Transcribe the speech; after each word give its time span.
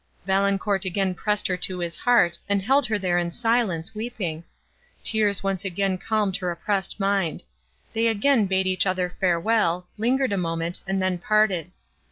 Valancourt 0.25 0.83
again 0.83 1.13
pressed 1.13 1.45
her 1.45 1.55
to 1.55 1.77
his 1.77 1.95
heart, 1.95 2.39
and 2.49 2.63
held 2.63 2.87
her 2.87 2.97
there 2.97 3.19
in 3.19 3.31
silence, 3.31 3.93
weeping. 3.93 4.43
Tears 5.03 5.43
once 5.43 5.63
again 5.63 5.99
calmed 5.99 6.37
her 6.37 6.49
oppressed 6.49 6.99
mind. 6.99 7.43
They 7.93 8.07
again 8.07 8.47
bade 8.47 8.65
each 8.65 8.87
other 8.87 9.11
farewell, 9.19 9.85
lingered 9.99 10.31
a 10.31 10.37
moment, 10.37 10.81
and 10.87 11.03
then 11.03 11.19
parted. 11.19 11.71